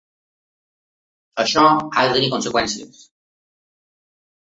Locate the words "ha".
1.75-2.07